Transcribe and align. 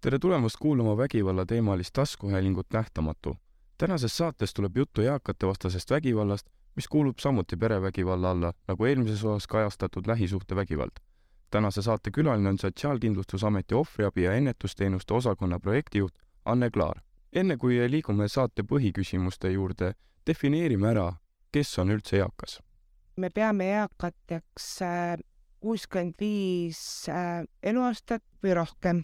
tere 0.00 0.18
tulemast 0.18 0.56
kuulama 0.60 0.96
vägivallateemalist 0.96 1.92
taskuhäälingut 1.92 2.66
Nähtamatu. 2.72 3.36
tänases 3.78 4.16
saates 4.16 4.54
tuleb 4.54 4.76
juttu 4.76 5.00
eakatevastasest 5.00 5.90
vägivallast, 5.90 6.46
mis 6.74 6.88
kuulub 6.88 7.18
samuti 7.18 7.56
perevägivalla 7.56 8.30
alla, 8.30 8.52
nagu 8.68 8.84
eelmises 8.84 9.24
osas 9.24 9.46
kajastatud 9.46 10.06
lähisuhtevägivald. 10.06 10.90
tänase 11.50 11.82
saate 11.82 12.10
külaline 12.10 12.48
on 12.48 12.58
Sotsiaalkindlustusameti 12.58 13.74
ohvriabi 13.74 14.22
ja 14.22 14.32
ennetusteenuste 14.32 15.14
osakonna 15.14 15.60
projektijuht 15.60 16.14
Anne 16.44 16.70
Klaar. 16.70 17.00
enne 17.32 17.56
kui 17.56 17.90
liigume 17.90 18.28
saate 18.28 18.62
põhiküsimuste 18.62 19.50
juurde, 19.50 19.92
defineerime 20.26 20.88
ära, 20.88 21.12
kes 21.52 21.78
on 21.78 21.90
üldse 21.90 22.16
eakas. 22.16 22.60
me 23.16 23.30
peame 23.30 23.64
eakateks 23.64 24.82
äh, 24.82 25.18
kuuskümmend 25.60 26.14
viis 26.20 27.08
äh, 27.08 27.44
eluaastat 27.62 28.22
või 28.42 28.54
rohkem 28.54 29.02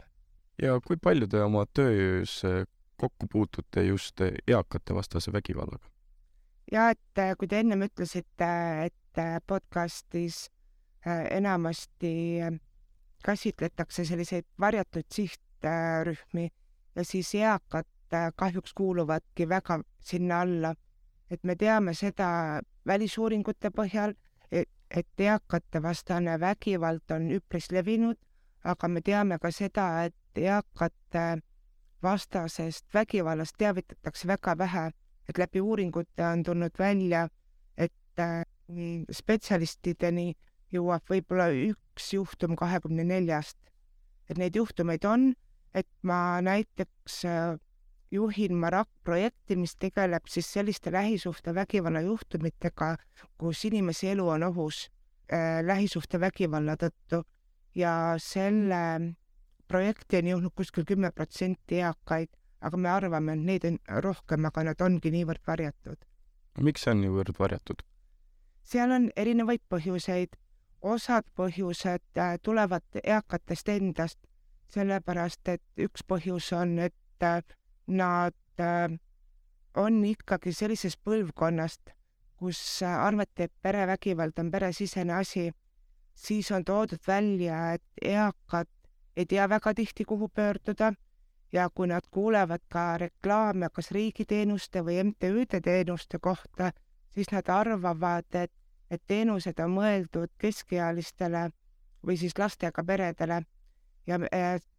ja 0.63 0.79
kui 0.85 0.97
palju 0.97 1.29
te 1.29 1.43
oma 1.43 1.65
töös 1.75 2.43
äh, 2.45 2.65
kokku 2.97 3.27
puutute 3.33 3.83
just 3.83 4.21
eakate 4.21 4.95
vastase 4.95 5.33
vägivallaga? 5.33 5.89
ja 6.73 6.91
et 6.91 7.19
äh, 7.19 7.37
kui 7.39 7.49
te 7.49 7.61
ennem 7.61 7.87
ütlesite, 7.89 8.51
et 8.87 9.23
podcastis 9.47 10.47
enamasti 11.31 12.41
käsitletakse 13.25 14.05
selliseid 14.05 14.47
varjatud 14.61 15.05
sihtrühmi 15.13 16.47
ja 16.97 17.05
siis 17.05 17.35
eakad 17.35 17.87
kahjuks 18.37 18.75
kuuluvadki 18.75 19.49
väga 19.49 19.81
sinna 20.01 20.41
alla. 20.41 20.75
et 21.31 21.45
me 21.45 21.57
teame 21.57 21.95
seda 21.95 22.61
välisuuringute 22.87 23.71
põhjal, 23.71 24.13
et 24.51 25.21
eakate 25.21 25.83
vastane 25.83 26.41
vägivald 26.41 27.11
on 27.11 27.31
üpris 27.33 27.71
levinud, 27.73 28.19
aga 28.65 28.89
me 28.89 29.01
teame 29.01 29.39
ka 29.41 29.51
seda, 29.51 30.05
et 30.05 30.15
eakate 30.39 31.43
vastasest 32.03 32.95
vägivallast 32.95 33.57
teavitatakse 33.59 34.29
väga 34.29 34.57
vähe, 34.59 34.91
et 35.29 35.39
läbi 35.39 35.61
uuringute 35.61 36.25
on 36.27 36.43
tulnud 36.43 36.79
välja, 36.79 37.29
et 37.77 38.19
äh, 38.19 38.43
spetsialistideni 39.11 40.33
jõuab 40.73 41.05
võib-olla 41.11 41.51
üks 41.53 42.13
juhtum 42.15 42.57
kahekümne 42.57 43.05
neljast. 43.05 43.59
et 44.31 44.39
neid 44.39 44.57
juhtumeid 44.57 45.05
on, 45.05 45.35
et 45.75 45.89
ma 46.03 46.41
näiteks 46.41 47.25
äh, 47.29 47.59
juhin 48.11 48.55
Marak 48.57 48.89
projekti, 49.05 49.57
mis 49.57 49.75
tegeleb 49.77 50.29
siis 50.29 50.53
selliste 50.53 50.93
lähisuhtevägivalla 50.93 52.01
juhtumitega, 52.01 52.97
kus 53.39 53.65
inimese 53.65 54.13
elu 54.13 54.29
on 54.29 54.43
ohus 54.43 54.87
äh, 55.33 55.61
lähisuhtevägivalla 55.65 56.77
tõttu 56.81 57.25
ja 57.75 58.15
selle 58.19 59.15
projekti 59.69 60.21
on 60.21 60.31
jõudnud 60.33 60.55
kuskil 60.57 60.85
kümme 60.89 61.11
protsenti 61.13 61.81
eakaid, 61.81 62.31
aga 62.61 62.77
me 62.77 62.89
arvame, 62.89 63.37
et 63.37 63.47
neid 63.47 63.65
on 63.69 63.79
rohkem, 64.05 64.45
aga 64.47 64.65
nad 64.71 64.83
ongi 64.83 65.11
niivõrd 65.11 65.43
varjatud. 65.47 65.99
miks 66.61 66.85
see 66.85 66.93
on 66.93 67.01
niivõrd 67.01 67.39
varjatud? 67.39 67.83
seal 68.63 68.91
on 68.91 69.11
erinevaid 69.17 69.63
põhjuseid. 69.69 70.39
osad 70.83 71.25
põhjused 71.39 72.19
äh, 72.19 72.39
tulevad 72.43 72.83
eakatest 73.05 73.69
endast, 73.69 74.19
sellepärast 74.75 75.49
et 75.49 75.63
üks 75.79 76.03
põhjus 76.03 76.49
on, 76.59 76.79
et 76.79 77.23
äh, 77.23 77.43
nad 77.87 78.35
äh, 78.59 78.99
on 79.77 80.05
ikkagi 80.05 80.53
sellisest 80.53 80.99
põlvkonnast, 81.05 81.95
kus 82.37 82.83
arvati, 82.83 83.47
et 83.47 83.53
perevägivald 83.63 84.39
on 84.43 84.51
peresisene 84.51 85.15
asi, 85.15 85.53
siis 86.15 86.51
on 86.51 86.65
toodud 86.65 87.07
välja, 87.07 87.75
et 87.79 87.85
eakad 88.03 88.69
ei 89.17 89.27
tea 89.27 89.49
väga 89.49 89.75
tihti, 89.75 90.05
kuhu 90.05 90.29
pöörduda 90.29 90.93
ja 91.53 91.71
kui 91.75 91.87
nad 91.87 92.07
kuulevad 92.11 92.65
ka 92.69 92.99
reklaame 92.99 93.69
kas 93.73 93.91
riigiteenuste 93.91 94.85
või 94.85 95.03
MTÜ-de 95.05 95.61
teenuste 95.61 96.19
kohta, 96.19 96.73
siis 97.11 97.31
nad 97.33 97.49
arvavad, 97.49 98.29
et, 98.35 98.53
et 98.91 99.03
teenused 99.07 99.61
on 99.61 99.75
mõeldud 99.77 100.33
keskealistele 100.39 101.51
või 102.07 102.17
siis 102.17 102.39
lastega 102.39 102.85
peredele 102.85 103.43
ja 104.07 104.19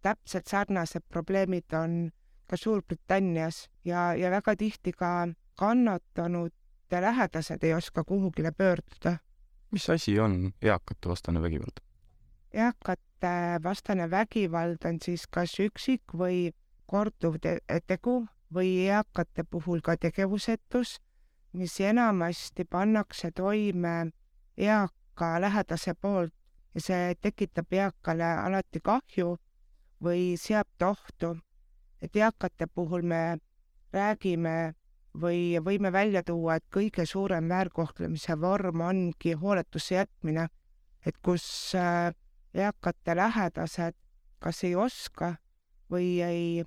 täpselt 0.01 0.47
sarnased 0.47 1.05
probleemid 1.09 1.73
on 1.73 2.11
ka 2.47 2.57
Suurbritannias 2.57 3.69
ja, 3.85 4.13
ja 4.15 4.31
väga 4.31 4.55
tihti 4.55 4.91
ka 4.91 5.27
kannatanud 5.55 6.53
lähedased 7.01 7.63
ei 7.63 7.73
oska 7.73 8.03
kuhugile 8.03 8.51
pöörduda. 8.51 9.17
mis 9.71 9.89
asi 9.89 10.19
on 10.19 10.53
eakate 10.61 11.09
vastane 11.09 11.41
vägivald? 11.41 11.81
eakate 12.53 13.12
vastane 13.63 14.09
vägivald 14.11 14.85
on 14.85 14.99
siis 15.01 15.27
kas 15.27 15.55
üksik 15.59 16.13
või 16.13 16.51
korduv 16.85 17.39
te 17.41 17.57
tegu 17.87 18.23
või 18.53 18.85
eakate 18.85 19.43
puhul 19.43 19.81
ka 19.81 19.95
tegevusetus, 19.97 20.99
mis 21.53 21.79
enamasti 21.79 22.65
pannakse 22.65 23.31
toime 23.31 24.11
eaka 24.57 25.39
lähedase 25.41 25.93
poolt 25.93 26.33
ja 26.75 26.81
see 26.81 27.15
tekitab 27.21 27.73
eakale 27.73 28.27
alati 28.45 28.81
kahju 28.81 29.35
või 30.03 30.37
seab 30.37 30.67
ta 30.77 30.89
ohtu. 30.93 31.37
et 32.01 32.15
eakate 32.15 32.67
puhul 32.67 33.01
me 33.01 33.37
räägime 33.93 34.73
või 35.15 35.59
võime 35.63 35.91
välja 35.91 36.23
tuua, 36.23 36.55
et 36.55 36.65
kõige 36.73 37.05
suurem 37.05 37.47
väärkohtlemise 37.49 38.35
vorm 38.41 38.81
ongi 38.81 39.33
hooletusse 39.33 39.95
jätmine, 39.95 40.47
et 41.05 41.17
kus 41.21 41.75
äh, 41.75 42.11
eakate 42.53 43.15
lähedased 43.15 43.97
kas 44.43 44.63
ei 44.67 44.75
oska 44.75 45.35
või 45.91 46.19
ei, 46.25 46.63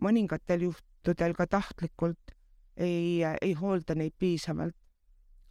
mõningatel 0.00 0.68
juhtudel 0.70 1.36
ka 1.36 1.46
tahtlikult 1.46 2.34
ei, 2.76 3.20
ei 3.42 3.52
hoolda 3.58 3.96
neid 3.98 4.16
piisavalt. 4.18 4.76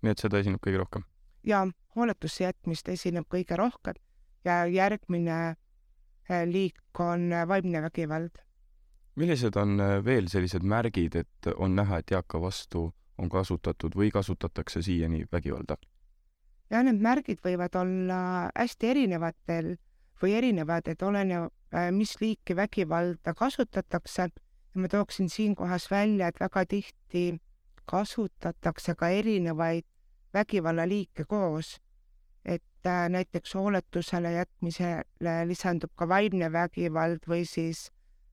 nii 0.02 0.16
et 0.16 0.22
seda 0.24 0.42
esineb 0.42 0.62
kõige 0.66 0.82
rohkem? 0.82 1.06
jaa, 1.46 1.68
hooletusse 1.96 2.48
jätmist 2.48 2.90
esineb 2.90 3.28
kõige 3.30 3.58
rohkem 3.60 4.00
ja 4.48 4.64
järgmine 4.66 5.40
eh, 5.50 6.46
liik 6.48 7.00
on 7.00 7.32
eh, 7.34 7.48
vaimne 7.48 7.82
vägivald. 7.86 8.42
millised 9.16 9.56
on 9.56 9.80
eh, 9.80 10.00
veel 10.06 10.30
sellised 10.32 10.66
märgid, 10.66 11.16
et 11.16 11.54
on 11.56 11.76
näha, 11.76 12.02
et 12.02 12.18
eaka 12.18 12.42
vastu 12.42 12.90
on 13.18 13.30
kasutatud 13.30 13.96
või 13.96 14.10
kasutatakse 14.12 14.82
siiani 14.82 15.26
vägivalda? 15.32 15.78
Ja 16.70 16.82
need 16.86 17.02
märgid 17.02 17.42
võivad 17.46 17.76
olla 17.80 18.20
hästi 18.56 18.92
erinevatel 18.94 19.76
või 20.22 20.36
erinevad, 20.38 20.88
et 20.92 21.04
oleneb, 21.04 21.52
äh, 21.74 21.90
mis 21.96 22.16
liiki 22.22 22.56
vägivalda 22.56 23.34
kasutatakse 23.34 24.30
ja 24.30 24.82
ma 24.82 24.88
tooksin 24.88 25.30
siinkohas 25.30 25.90
välja, 25.92 26.28
et 26.28 26.40
väga 26.40 26.66
tihti 26.66 27.40
kasutatakse 27.90 28.96
ka 28.96 29.10
erinevaid 29.10 29.86
vägivallaliike 30.34 31.26
koos. 31.26 31.78
et 32.46 32.88
äh, 32.88 33.10
näiteks 33.10 33.54
hooletusele 33.54 34.32
jätmisele 34.32 35.34
lisandub 35.46 35.92
ka 35.96 36.08
vaimne 36.08 36.52
vägivald 36.52 37.28
või 37.28 37.44
siis 37.46 37.92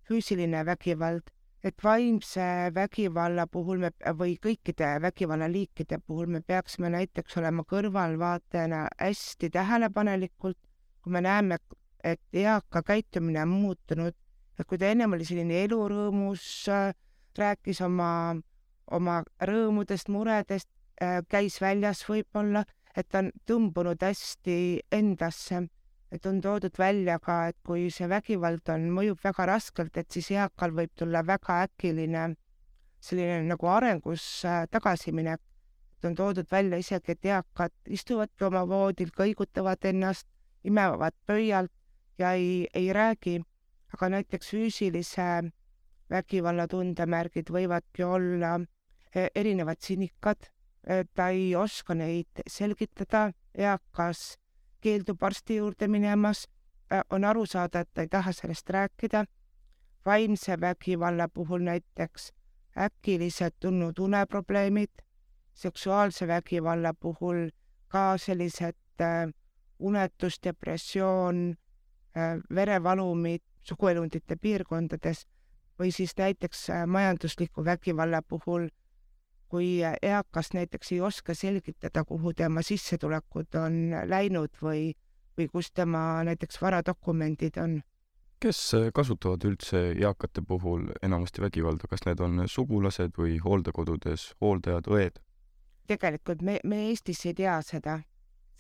füüsiline 0.08 0.62
vägivald 0.64 1.26
et 1.64 1.84
vaimse 1.84 2.44
vägivalla 2.74 3.46
puhul 3.50 3.80
me 3.84 3.90
või 4.18 4.36
kõikide 4.42 4.96
vägivallaliikide 5.02 5.98
puhul 6.06 6.30
me 6.30 6.40
peaksime 6.40 6.90
näiteks 6.94 7.38
olema 7.40 7.64
kõrvalvaatajana 7.68 8.86
hästi 9.00 9.50
tähelepanelikult, 9.50 10.58
kui 11.02 11.12
me 11.12 11.20
näeme, 11.20 11.58
et 12.04 12.20
eaka 12.32 12.82
käitumine 12.82 13.42
on 13.42 13.54
muutunud, 13.64 14.14
et 14.58 14.66
kui 14.66 14.78
ta 14.78 14.92
ennem 14.92 15.12
oli 15.12 15.24
selline 15.24 15.64
elurõõmus, 15.64 16.46
rääkis 17.38 17.80
oma, 17.84 18.10
oma 18.90 19.20
rõõmudest, 19.42 20.08
muredest, 20.12 20.68
käis 21.28 21.60
väljas 21.60 22.04
võib-olla, 22.08 22.64
et 22.96 23.08
ta 23.08 23.24
on 23.24 23.32
tõmbunud 23.48 24.00
hästi 24.06 24.58
endasse 24.92 25.66
et 26.16 26.26
on 26.26 26.40
toodud 26.40 26.78
välja 26.78 27.18
ka, 27.20 27.36
et 27.50 27.58
kui 27.66 27.90
see 27.92 28.08
vägivald 28.08 28.68
on, 28.72 28.88
mõjub 28.96 29.20
väga 29.24 29.46
raskelt, 29.52 29.96
et 30.00 30.08
siis 30.12 30.30
eakal 30.32 30.72
võib 30.76 30.94
tulla 30.96 31.20
väga 31.26 31.60
äkiline 31.66 32.30
selline 33.04 33.42
nagu 33.46 33.68
arengus 33.68 34.24
äh, 34.44 34.64
tagasiminek. 34.70 35.42
on 36.06 36.14
toodud 36.14 36.46
välja 36.50 36.78
isegi, 36.78 37.12
et 37.12 37.24
eakad 37.26 37.72
istuvadki 37.90 38.44
oma 38.46 38.60
voodil, 38.68 39.08
kõigutavad 39.10 39.82
ennast, 39.90 40.28
imevad 40.62 41.16
pöialt 41.26 41.72
ja 42.18 42.32
ei, 42.38 42.68
ei 42.74 42.92
räägi, 42.92 43.40
aga 43.92 44.08
näiteks 44.14 44.52
füüsilise 44.54 45.50
vägivalla 46.10 46.68
tundemärgid 46.70 47.50
võivadki 47.50 48.06
olla 48.06 48.52
e, 49.10 49.26
erinevad 49.34 49.82
sinikad, 49.82 50.46
ta 50.86 51.28
ei 51.34 51.56
oska 51.58 51.96
neid 51.98 52.44
selgitada, 52.46 53.32
eakas 53.58 54.36
keeldub 54.86 55.22
arsti 55.26 55.56
juurde 55.56 55.88
minemas, 55.90 56.46
äh, 56.92 57.02
on 57.10 57.24
aru 57.24 57.46
saada, 57.46 57.82
et 57.82 57.90
ta 57.94 58.04
ei 58.06 58.08
taha 58.08 58.32
sellest 58.32 58.70
rääkida. 58.70 59.24
vaimse 60.06 60.60
vägivalla 60.60 61.28
puhul 61.28 61.58
näiteks 61.66 62.32
äkiliselt 62.78 63.54
tulnud 63.60 63.98
uneprobleemid, 63.98 65.02
seksuaalse 65.54 66.28
vägivalla 66.28 66.94
puhul 66.94 67.48
ka 67.88 68.18
sellised 68.18 68.78
äh, 69.00 69.32
unetus, 69.78 70.38
depressioon 70.44 71.56
äh,, 72.16 72.38
verevalumid, 72.54 73.42
suguelundite 73.62 74.36
piirkondades 74.36 75.26
või 75.78 75.90
siis 75.92 76.14
näiteks 76.18 76.70
äh, 76.70 76.86
majandusliku 76.86 77.64
vägivalla 77.64 78.22
puhul, 78.22 78.68
kui 79.48 79.80
eakas 79.82 80.52
näiteks 80.54 80.92
ei 80.92 81.00
oska 81.00 81.34
selgitada, 81.34 82.04
kuhu 82.04 82.32
tema 82.34 82.62
sissetulekud 82.62 83.54
on 83.60 83.76
läinud 84.06 84.56
või, 84.62 84.94
või 85.38 85.48
kus 85.52 85.70
tema 85.72 86.22
näiteks 86.26 86.62
varadokumendid 86.62 87.60
on. 87.62 87.82
kes 88.40 88.72
kasutavad 88.94 89.44
üldse 89.48 89.92
eakate 89.96 90.42
puhul 90.48 90.90
enamasti 91.02 91.40
vägivalda, 91.40 91.88
kas 91.88 92.04
need 92.06 92.20
on 92.20 92.42
sugulased 92.48 93.16
või 93.18 93.38
hooldekodudes 93.44 94.34
hooldajad, 94.40 94.90
õed? 94.92 95.22
tegelikult 95.86 96.42
me, 96.42 96.58
me 96.64 96.88
Eestis 96.90 97.24
ei 97.26 97.34
tea 97.34 97.56
seda, 97.64 98.00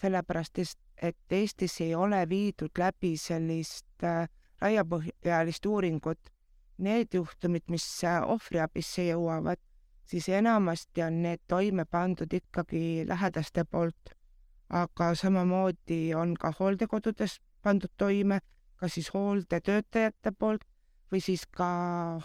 sellepärast 0.00 0.62
et 1.02 1.32
Eestis 1.38 1.80
ei 1.84 1.94
ole 1.94 2.22
viidud 2.28 2.78
läbi 2.78 3.16
sellist 3.20 4.04
äh, 4.04 4.28
laiapõhjalist 4.62 5.66
uuringut. 5.66 6.32
Need 6.78 7.14
juhtumid, 7.16 7.64
mis 7.72 7.86
äh, 8.04 8.20
ohvriabisse 8.22 9.08
jõuavad, 9.08 9.60
siis 10.06 10.28
enamasti 10.28 11.02
on 11.02 11.22
need 11.22 11.42
toime 11.48 11.84
pandud 11.84 12.32
ikkagi 12.32 13.04
lähedaste 13.08 13.64
poolt. 13.64 14.14
aga 14.68 15.14
samamoodi 15.14 16.14
on 16.14 16.34
ka 16.34 16.52
hooldekodudes 16.60 17.40
pandud 17.62 17.92
toime, 17.96 18.40
kas 18.76 18.94
siis 18.94 19.14
hooldetöötajate 19.14 20.32
poolt 20.38 20.64
või 21.12 21.20
siis 21.22 21.46
ka 21.46 21.68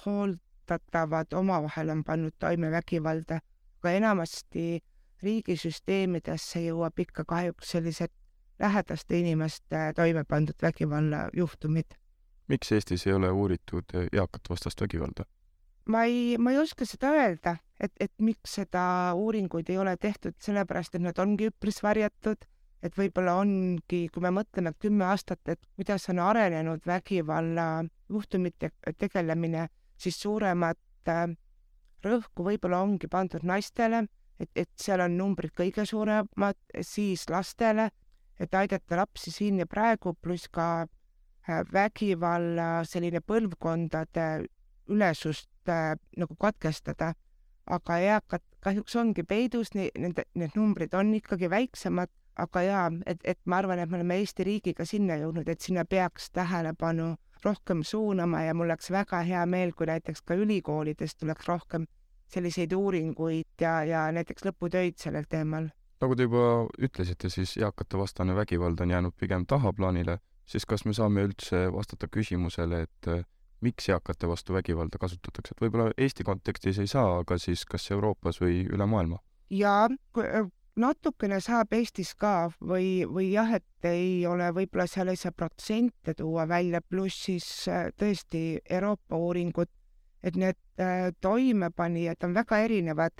hooldatavad 0.05 1.33
omavahel 1.33 1.89
on 1.89 2.03
pannud 2.03 2.33
toime 2.39 2.71
vägivalda, 2.71 3.39
aga 3.79 3.91
enamasti 3.91 4.81
riigisüsteemidesse 5.21 6.63
jõuab 6.65 6.99
ikka 6.99 7.25
kahjuks 7.25 7.75
sellised 7.75 8.13
lähedaste 8.59 9.19
inimeste 9.19 9.93
toime 9.95 10.23
pandud 10.23 10.57
vägivallajuhtumid. 10.61 11.93
miks 12.47 12.71
Eestis 12.71 13.07
ei 13.07 13.13
ole 13.13 13.31
uuritud 13.31 13.93
eakate 14.11 14.49
vastast 14.49 14.81
vägivalda? 14.81 15.25
Ma 15.85 16.05
ei, 16.05 16.37
ma 16.37 16.53
ei 16.53 16.59
oska 16.61 16.85
seda 16.85 17.13
öelda, 17.17 17.55
et, 17.79 17.93
et 17.99 18.13
miks 18.21 18.57
seda 18.59 19.13
uuringuid 19.17 19.69
ei 19.69 19.79
ole 19.81 19.95
tehtud, 19.97 20.37
sellepärast 20.39 20.95
et 20.95 21.05
nad 21.05 21.17
ongi 21.19 21.49
üpris 21.49 21.81
varjatud, 21.83 22.45
et 22.81 22.97
võib-olla 22.97 23.35
ongi, 23.41 24.07
kui 24.13 24.23
me 24.23 24.31
mõtleme 24.33 24.73
kümme 24.81 25.05
aastat, 25.09 25.41
et 25.49 25.61
kuidas 25.75 26.07
on 26.13 26.21
arenenud 26.21 26.85
vägivallajuhtumite 26.85 28.71
tegelemine, 28.97 29.67
siis 29.97 30.17
suuremat 30.21 31.09
äh, 31.09 31.27
rõhku 32.05 32.45
võib-olla 32.45 32.81
ongi 32.85 33.09
pandud 33.09 33.45
naistele 33.45 34.05
et, 34.41 34.49
et 34.55 34.69
seal 34.79 35.03
on 35.05 35.17
numbrid 35.17 35.53
kõige 35.57 35.85
suuremad, 35.87 36.57
siis 36.85 37.27
lastele, 37.31 37.89
et 38.41 38.53
aidata 38.57 39.01
lapsi 39.01 39.33
siin 39.33 39.61
ja 39.61 39.67
praegu, 39.69 40.15
pluss 40.17 40.49
ka 40.53 40.67
äh, 40.83 41.61
vägivalla 41.73 42.81
selline 42.87 43.21
põlvkondade 43.25 44.27
ülesust 44.91 45.50
äh, 45.69 45.95
nagu 46.17 46.35
katkestada. 46.39 47.13
aga 47.71 47.97
eakad 48.01 48.41
kahjuks 48.59 48.95
ongi 48.95 49.23
peidus, 49.23 49.69
nende, 49.75 50.23
need 50.35 50.55
numbrid 50.57 50.93
on 50.97 51.13
ikkagi 51.13 51.49
väiksemad, 51.49 52.09
aga 52.41 52.61
jaa, 52.65 52.87
et, 53.05 53.21
et 53.23 53.39
ma 53.45 53.59
arvan, 53.61 53.79
et 53.79 53.89
me 53.89 53.99
oleme 53.99 54.17
Eesti 54.17 54.43
riigiga 54.43 54.85
sinna 54.85 55.15
jõudnud, 55.21 55.47
et 55.47 55.61
sinna 55.61 55.85
peaks 55.85 56.31
tähelepanu 56.33 57.13
rohkem 57.45 57.83
suunama 57.83 58.41
ja 58.43 58.53
mul 58.53 58.69
oleks 58.69 58.91
väga 58.91 59.21
hea 59.25 59.45
meel, 59.45 59.73
kui 59.77 59.87
näiteks 59.89 60.21
ka 60.25 60.37
ülikoolidest 60.37 61.19
tuleks 61.21 61.47
rohkem 61.47 61.85
selliseid 62.31 62.73
uuringuid 62.73 63.61
ja, 63.61 63.81
ja 63.83 64.03
näiteks 64.13 64.45
lõputöid 64.47 64.97
sellel 65.01 65.27
teemal. 65.29 65.69
nagu 66.01 66.15
te 66.17 66.25
juba 66.25 66.45
ütlesite, 66.81 67.29
siis 67.29 67.57
eakate 67.61 67.97
vastane 67.97 68.35
vägivald 68.35 68.79
on 68.81 68.89
jäänud 68.89 69.13
pigem 69.19 69.45
tahaplaanile, 69.45 70.17
siis 70.45 70.65
kas 70.65 70.85
me 70.85 70.93
saame 70.97 71.27
üldse 71.27 71.67
vastata 71.73 72.07
küsimusele, 72.07 72.85
et 72.87 73.11
miks 73.61 73.89
eakate 73.89 74.27
vastu 74.27 74.53
vägivalda 74.53 74.97
kasutatakse, 75.01 75.55
et 75.55 75.61
võib-olla 75.61 75.91
Eesti 75.97 76.25
kontekstis 76.27 76.79
ei 76.81 76.87
saa, 76.87 77.19
aga 77.21 77.37
siis 77.41 77.65
kas 77.65 77.91
Euroopas 77.91 78.41
või 78.41 78.65
üle 78.69 78.87
maailma? 78.89 79.21
jaa, 79.51 79.89
äh, 80.21 80.47
natukene 80.79 81.41
saab 81.43 81.73
Eestis 81.75 82.13
ka 82.15 82.51
või, 82.61 83.03
või 83.07 83.31
jah, 83.33 83.51
et 83.59 83.89
ei 83.89 84.25
ole, 84.27 84.47
võib-olla 84.55 84.87
seal 84.87 85.11
ei 85.11 85.19
saa 85.19 85.35
protsente 85.35 86.15
tuua 86.17 86.47
välja, 86.47 86.81
pluss 86.81 87.27
siis 87.27 87.51
äh, 87.67 87.89
tõesti 87.97 88.61
Euroopa 88.69 89.19
uuringud 89.19 89.69
et 90.23 90.37
need 90.37 90.57
äh, 90.79 91.11
toimepanijad 91.21 92.23
on 92.23 92.33
väga 92.33 92.57
erinevad. 92.65 93.11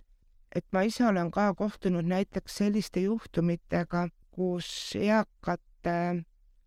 et 0.56 0.66
ma 0.76 0.82
ise 0.84 1.06
olen 1.08 1.30
ka 1.32 1.54
kohtunud 1.56 2.04
näiteks 2.04 2.58
selliste 2.60 3.00
juhtumitega, 3.00 4.10
kus 4.36 4.98
eakate 5.00 6.26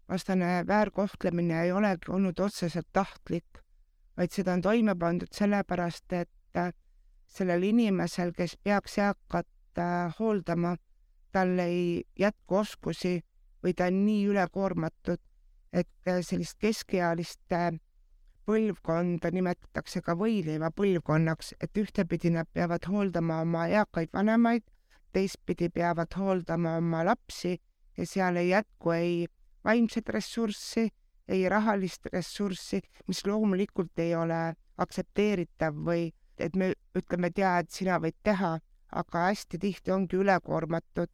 vastane 0.08 0.64
väärkohtlemine 0.66 1.58
ei 1.66 1.72
olegi 1.72 2.08
olnud 2.08 2.40
otseselt 2.40 2.88
tahtlik, 2.92 3.60
vaid 4.16 4.32
seda 4.32 4.54
on 4.54 4.62
toime 4.62 4.94
pandud 4.98 5.30
sellepärast, 5.34 6.12
et 6.12 6.58
äh, 6.58 6.72
sellel 7.26 7.62
inimesel, 7.70 8.32
kes 8.36 8.56
peaks 8.62 8.98
eakat 8.98 9.78
äh, 9.78 10.14
hooldama, 10.18 10.76
tal 11.32 11.58
ei 11.58 12.04
jätku 12.18 12.60
oskusi 12.62 13.18
või 13.64 13.74
ta 13.74 13.88
on 13.90 14.04
nii 14.04 14.28
ülekoormatud, 14.30 15.18
et 15.74 16.12
sellist 16.22 16.60
keskealist 16.62 17.54
põlvkonda 18.44 19.30
nimetatakse 19.32 20.02
ka 20.04 20.14
võileiva 20.18 20.70
põlvkonnaks, 20.76 21.54
et 21.60 21.80
ühtepidi 21.80 22.30
nad 22.34 22.48
peavad 22.52 22.86
hooldama 22.86 23.40
oma 23.42 23.66
eakaid 23.72 24.12
vanemaid, 24.14 24.62
teistpidi 25.14 25.70
peavad 25.72 26.12
hooldama 26.18 26.76
oma 26.78 27.04
lapsi 27.08 27.56
ja 27.96 28.06
seal 28.06 28.36
ei 28.36 28.50
jätku 28.50 28.92
ei 28.94 29.26
vaimset 29.64 30.08
ressurssi, 30.12 30.90
ei 31.28 31.48
rahalist 31.48 32.06
ressurssi, 32.12 32.82
mis 33.08 33.24
loomulikult 33.26 33.98
ei 33.98 34.14
ole 34.14 34.54
aktsepteeritav 34.78 35.76
või 35.86 36.08
et 36.38 36.56
me 36.56 36.72
ütleme, 36.98 37.30
tea, 37.30 37.58
et 37.62 37.70
sina 37.70 37.98
võid 38.02 38.16
teha, 38.26 38.56
aga 38.94 39.26
hästi 39.28 39.60
tihti 39.62 39.94
ongi 39.94 40.18
ülekoormatud, 40.20 41.10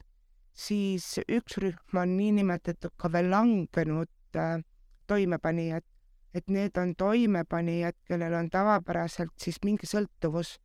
siis 0.52 1.18
üks 1.28 1.58
rühm 1.62 2.00
on 2.02 2.16
niinimetatud 2.16 2.96
ka 2.96 3.12
veel 3.12 3.30
langenud 3.32 4.10
äh, 4.36 4.58
toimepanijad. 5.06 5.86
Et 6.34 6.46
need 6.46 6.76
on 6.78 6.92
toimepanijad, 6.94 7.96
kellel 8.06 8.36
on 8.38 8.50
tavapäraselt 8.50 9.32
siis 9.42 9.58
mingi 9.66 9.88
sõltuvus, 9.90 10.58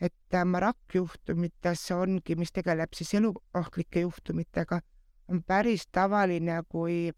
et 0.00 0.34
äh, 0.34 0.44
marakkjuhtumites 0.46 1.88
ongi, 1.96 2.36
mis 2.38 2.54
tegeleb 2.54 2.94
siis 2.94 3.14
eluohtlike 3.18 4.04
juhtumitega, 4.06 4.80
on 5.28 5.42
päris 5.42 5.88
tavaline, 5.92 6.62
kui 6.70 7.10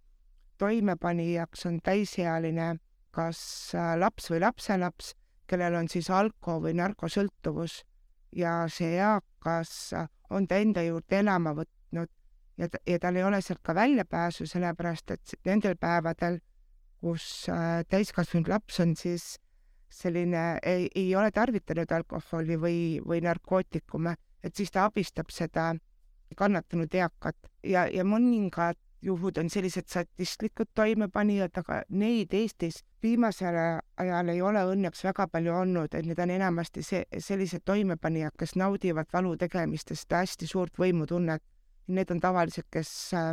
toimepanijaks 0.60 1.66
on 1.66 1.80
täisealine 1.84 2.74
kas 3.14 3.40
äh, 3.74 3.96
laps 3.98 4.30
või 4.30 4.42
lapselaps, 4.44 5.14
kellel 5.50 5.74
on 5.80 5.88
siis 5.90 6.10
alko- 6.14 6.60
või 6.62 6.76
narkosõltuvus. 6.78 7.80
Ja 8.36 8.68
see 8.70 8.94
eakas 9.00 9.72
on 10.30 10.46
ta 10.46 10.60
enda 10.62 10.84
juurde 10.86 11.18
elama 11.18 11.56
võtnud 11.56 12.12
ja, 12.60 12.68
ja 12.86 12.98
tal 13.02 13.18
ei 13.18 13.26
ole 13.26 13.40
sealt 13.42 13.64
ka 13.66 13.74
väljapääsu, 13.74 14.46
sellepärast 14.46 15.16
et 15.16 15.34
nendel 15.48 15.74
päevadel 15.80 16.38
kus 17.00 17.48
äh, 17.48 17.80
täiskasvanud 17.88 18.48
laps 18.52 18.80
on 18.84 18.94
siis 18.96 19.38
selline, 19.90 20.58
ei, 20.62 20.88
ei 20.94 21.14
ole 21.16 21.30
tarvitanud 21.34 21.92
alkoholi 21.92 22.58
või, 22.60 22.80
või 23.06 23.22
narkootikume, 23.24 24.14
et 24.44 24.54
siis 24.56 24.70
ta 24.70 24.84
abistab 24.86 25.32
seda 25.34 25.72
kannatanud 26.36 26.94
eakat. 26.94 27.36
Ja, 27.66 27.88
ja 27.90 28.04
mõningad 28.06 28.78
juhud 29.02 29.38
on 29.38 29.50
sellised 29.50 29.88
statistlikud 29.88 30.70
toimepanijad, 30.74 31.56
aga 31.56 31.82
neid 31.88 32.34
Eestis 32.36 32.82
viimasel 33.02 33.56
ajal 33.96 34.28
ei 34.28 34.42
ole 34.42 34.64
õnneks 34.72 35.04
väga 35.04 35.26
palju 35.32 35.54
olnud, 35.62 35.94
et 35.94 36.06
need 36.06 36.18
on 36.20 36.30
enamasti 36.30 36.82
see, 36.84 37.04
sellised 37.18 37.64
toimepanijad, 37.64 38.36
kes 38.38 38.56
naudivad 38.60 39.08
valu 39.12 39.36
tegemistest 39.40 40.12
hästi 40.12 40.46
suurt 40.46 40.78
võimutunnet. 40.78 41.42
Need 41.90 42.10
on 42.12 42.20
tavaliselt, 42.20 42.68
kes 42.70 42.90
äh, 43.18 43.32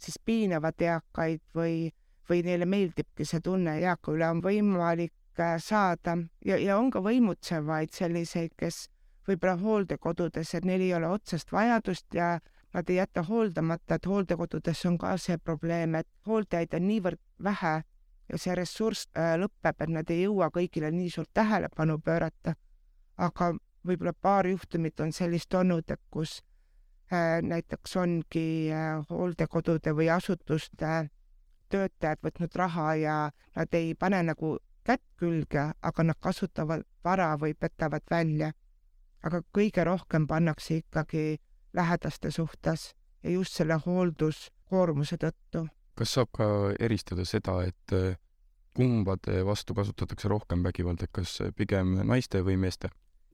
siis 0.00 0.18
piinavad 0.18 0.80
eakaid 0.80 1.42
või 1.54 1.92
või 2.30 2.42
neile 2.46 2.66
meeldibki 2.68 3.26
see 3.26 3.42
tunne, 3.44 3.76
eaka 3.82 4.12
üle 4.14 4.28
on 4.30 4.40
võimalik 4.44 5.40
äh, 5.40 5.56
saada 5.60 6.16
ja, 6.46 6.56
ja 6.56 6.78
on 6.78 6.90
ka 6.94 7.02
võimutsevaid 7.04 7.92
selliseid, 7.94 8.54
kes 8.58 8.86
võib-olla 9.28 9.56
hooldekodudes, 9.60 10.54
et 10.54 10.66
neil 10.66 10.82
ei 10.86 10.94
ole 10.96 11.10
otsest 11.12 11.52
vajadust 11.52 12.14
ja 12.14 12.36
nad 12.72 12.90
ei 12.90 12.96
jäta 12.96 13.22
hooldamata, 13.22 13.94
et 13.94 14.06
hooldekodudes 14.06 14.86
on 14.86 14.98
ka 14.98 15.16
see 15.20 15.38
probleem, 15.38 15.94
et 15.94 16.08
hooldajaid 16.26 16.74
on 16.74 16.86
niivõrd 16.88 17.20
vähe 17.42 17.74
ja 18.28 18.38
see 18.38 18.54
ressurss 18.56 19.08
äh, 19.16 19.34
lõpeb, 19.40 19.82
et 19.84 19.92
nad 19.92 20.10
ei 20.10 20.22
jõua 20.24 20.48
kõigile 20.54 20.90
nii 20.92 21.10
suurt 21.10 21.30
tähelepanu 21.34 21.98
pöörata. 21.98 22.54
aga 23.16 23.52
võib-olla 23.86 24.12
paar 24.12 24.46
juhtumit 24.46 25.00
on 25.00 25.12
sellist 25.12 25.54
olnud, 25.54 25.90
et 25.90 26.00
kus 26.10 26.40
äh, 27.12 27.42
näiteks 27.42 27.96
ongi 27.96 28.72
äh, 28.72 29.04
hooldekodude 29.10 29.92
või 29.92 30.08
asutuste 30.10 31.10
töötajad 31.68 32.20
võtnud 32.24 32.56
raha 32.56 32.94
ja 32.94 33.16
nad 33.56 33.74
ei 33.74 33.94
pane 33.94 34.22
nagu 34.22 34.56
kätt 34.84 35.04
külge, 35.16 35.72
aga 35.82 36.04
nad 36.04 36.18
kasutavad 36.20 36.84
vara 37.04 37.36
või 37.36 37.54
petavad 37.54 38.02
välja. 38.10 38.52
aga 39.22 39.38
kõige 39.54 39.84
rohkem 39.84 40.26
pannakse 40.26 40.80
ikkagi 40.80 41.38
lähedaste 41.72 42.30
suhtes 42.30 42.92
ja 43.22 43.30
just 43.30 43.52
selle 43.56 43.78
hoolduskoormuse 43.86 45.16
tõttu. 45.16 45.66
kas 45.94 46.14
saab 46.14 46.28
ka 46.32 46.46
eristada 46.80 47.24
seda, 47.24 47.62
et 47.62 48.18
kumbade 48.74 49.44
vastu 49.44 49.74
kasutatakse 49.74 50.28
rohkem 50.28 50.64
vägivalda, 50.64 51.06
kas 51.12 51.38
pigem 51.56 52.00
naiste 52.08 52.42
või 52.44 52.56
meeste? 52.56 52.88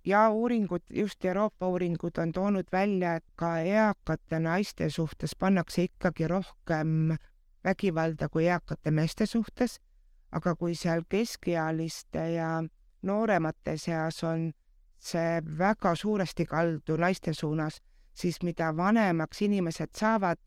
ja 0.05 0.31
uuringud, 0.31 0.83
just 0.91 1.25
Euroopa 1.25 1.69
uuringud 1.69 2.19
on 2.19 2.33
toonud 2.33 2.67
välja, 2.73 3.15
et 3.15 3.25
ka 3.37 3.59
eakate 3.59 4.41
naiste 4.41 4.91
suhtes 4.91 5.37
pannakse 5.37 5.83
ikkagi 5.83 6.29
rohkem 6.29 7.17
vägivalda 7.65 8.29
kui 8.29 8.47
eakate 8.47 8.91
meeste 8.91 9.27
suhtes, 9.27 9.79
aga 10.33 10.55
kui 10.55 10.75
seal 10.75 11.03
keskealiste 11.09 12.31
ja 12.33 12.63
nooremate 13.03 13.77
seas 13.77 14.23
on 14.25 14.51
see 14.99 15.43
väga 15.59 15.95
suuresti 15.95 16.47
kaldu 16.47 16.97
naiste 16.97 17.35
suunas, 17.35 17.83
siis 18.19 18.43
mida 18.43 18.73
vanemaks 18.77 19.43
inimesed 19.47 19.95
saavad, 19.97 20.41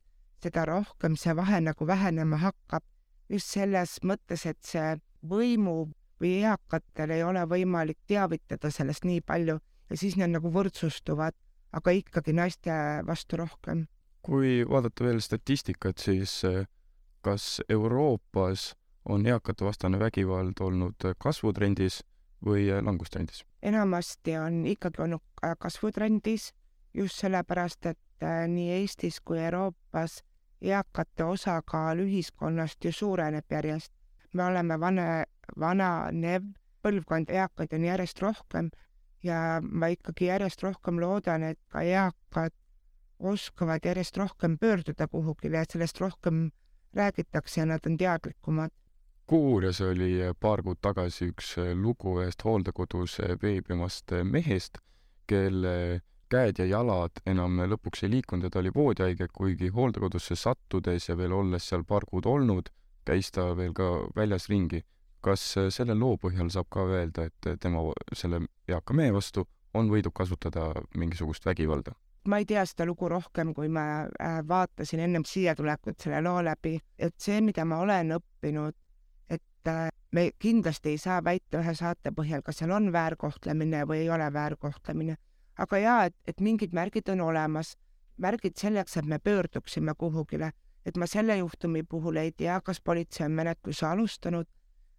seda 0.44 0.66
rohkem 0.68 1.16
see 1.20 1.36
vahe 1.38 1.62
nagu 1.62 1.88
vähenema 1.88 2.38
hakkab. 2.42 2.84
just 3.30 3.48
selles 3.48 4.00
mõttes, 4.04 4.46
et 4.46 4.58
see 4.60 4.98
võimu 5.24 5.94
või 6.20 6.42
eakatel 6.44 7.14
ei 7.16 7.24
ole 7.24 7.46
võimalik 7.48 7.98
teavitada 8.08 8.72
sellest 8.72 9.06
nii 9.08 9.22
palju 9.22 9.56
ja 9.90 9.98
siis 9.98 10.18
need 10.20 10.34
nagu 10.36 10.52
võrdsustuvad, 10.52 11.38
aga 11.72 11.94
ikkagi 11.96 12.34
naiste 12.36 12.76
vastu 13.08 13.40
rohkem. 13.40 13.88
kui 14.22 14.62
vaadata 14.70 15.04
veel 15.04 15.22
statistikat, 15.22 15.98
siis 15.98 16.44
eh, 16.44 16.66
kas 17.22 17.62
Euroopas 17.70 18.74
on 19.06 19.26
eakatevastane 19.26 20.00
vägivald 20.00 20.60
olnud 20.60 21.14
kasvutrendis 21.18 22.02
või 22.46 22.68
langustrendis? 22.84 23.46
enamasti 23.62 24.38
on 24.38 24.66
ikkagi 24.66 25.02
olnud 25.02 25.24
kasvutrendis 25.60 26.52
just 26.94 27.20
sellepärast, 27.20 27.86
et 27.86 28.24
äh, 28.24 28.48
nii 28.48 28.70
Eestis 28.82 29.20
kui 29.22 29.40
Euroopas 29.40 30.22
eakate 30.62 31.24
osakaal 31.24 32.04
ühiskonnast 32.06 32.86
ju 32.86 32.92
suureneb 32.92 33.46
järjest. 33.50 33.94
me 34.34 34.44
oleme 34.44 34.80
vana, 34.80 35.24
vananev 35.60 36.44
põlvkond, 36.82 37.30
eakaid 37.30 37.74
on 37.74 37.84
järjest 37.84 38.22
rohkem 38.22 38.70
ja 39.24 39.62
ma 39.62 39.90
ikkagi 39.92 40.30
järjest 40.30 40.64
rohkem 40.64 41.00
loodan, 41.00 41.44
et 41.44 41.60
ka 41.70 41.82
eakad 41.82 42.54
oskavad 43.20 43.86
järjest 43.86 44.18
rohkem 44.18 44.58
pöörduda 44.58 45.08
kuhugile 45.08 45.58
ja 45.58 45.66
sellest 45.70 46.00
rohkem 46.00 46.52
räägitakse 46.94 47.62
ja 47.62 47.66
nad 47.66 47.86
on 47.86 47.98
teadlikumad. 47.98 48.72
Kuuures 49.28 49.82
oli 49.82 50.20
paar 50.40 50.64
kuud 50.64 50.82
tagasi 50.82 51.30
üks 51.32 51.56
lugu 51.76 52.18
ühest 52.20 52.44
hooldekodus 52.44 53.20
veebimast 53.42 54.12
mehest, 54.24 54.82
kelle 55.28 56.02
käed 56.32 56.62
ja 56.62 56.68
jalad 56.70 57.22
enam 57.28 57.60
lõpuks 57.74 58.06
ei 58.06 58.14
liikunud 58.16 58.48
ja 58.48 58.52
ta 58.54 58.62
oli 58.62 58.72
voodihaige, 58.76 59.28
kuigi 59.34 59.72
hooldekodusse 59.76 60.38
sattudes 60.40 61.10
ja 61.10 61.18
veel 61.20 61.36
olles 61.36 61.68
seal 61.70 61.84
paar 61.88 62.08
kuud 62.10 62.28
olnud, 62.30 62.72
käis 63.08 63.32
ta 63.36 63.52
veel 63.58 63.76
ka 63.78 63.92
väljas 64.16 64.50
ringi. 64.52 64.86
kas 65.22 65.42
selle 65.70 65.94
loo 65.94 66.16
põhjal 66.18 66.48
saab 66.50 66.66
ka 66.74 66.82
öelda, 66.82 67.28
et 67.30 67.50
tema 67.62 67.84
selle 68.18 68.40
eaka 68.68 68.94
mehe 68.98 69.14
vastu 69.14 69.44
on 69.78 69.92
võidud 69.92 70.16
kasutada 70.18 70.72
mingisugust 70.98 71.46
vägivalda? 71.46 71.94
ma 72.26 72.38
ei 72.38 72.46
tea 72.46 72.64
seda 72.66 72.86
lugu 72.86 73.10
rohkem, 73.10 73.54
kui 73.54 73.68
ma 73.70 74.06
äh, 74.06 74.42
vaatasin 74.48 75.00
ennem 75.00 75.24
siia 75.26 75.56
tulekut 75.56 76.00
selle 76.00 76.22
loo 76.22 76.42
läbi, 76.46 76.80
et 76.98 77.16
see, 77.18 77.42
mida 77.42 77.66
ma 77.66 77.80
olen 77.82 78.14
õppinud, 78.18 78.78
et 79.30 79.70
äh, 79.70 79.90
me 80.12 80.30
kindlasti 80.40 80.94
ei 80.94 81.02
saa 81.02 81.24
väita 81.26 81.62
ühe 81.62 81.74
saate 81.78 82.14
põhjal, 82.14 82.44
kas 82.46 82.62
seal 82.62 82.74
on 82.78 82.92
väärkohtlemine 82.94 83.86
või 83.90 84.04
ei 84.04 84.10
ole 84.14 84.30
väärkohtlemine 84.34 85.18
aga 85.62 85.78
jaa, 85.78 86.02
et, 86.10 86.16
et 86.28 86.42
mingid 86.42 86.74
märgid 86.74 87.10
on 87.14 87.22
olemas, 87.28 87.76
märgid 88.22 88.58
selleks, 88.58 88.98
et 88.98 89.06
me 89.06 89.20
pöörduksime 89.20 89.94
kuhugile, 89.98 90.52
et 90.86 90.98
ma 90.98 91.08
selle 91.10 91.38
juhtumi 91.38 91.84
puhul 91.84 92.18
ei 92.22 92.32
tea, 92.32 92.60
kas 92.66 92.82
politsei 92.82 93.28
on 93.28 93.38
menetluse 93.38 93.86
alustanud, 93.86 94.50